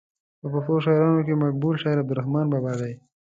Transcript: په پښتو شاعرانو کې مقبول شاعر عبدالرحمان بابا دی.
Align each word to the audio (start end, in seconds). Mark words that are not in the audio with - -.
په 0.39 0.47
پښتو 0.53 0.75
شاعرانو 0.83 1.21
کې 1.27 1.41
مقبول 1.43 1.75
شاعر 1.81 1.97
عبدالرحمان 2.01 2.45
بابا 2.53 2.73
دی. 2.81 2.93